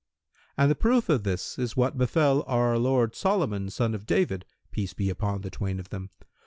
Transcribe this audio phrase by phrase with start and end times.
[0.57, 4.93] And the proof of this is what befel our Lord Solomon, son of David, (peace
[4.95, 6.09] be upon the twain of them!)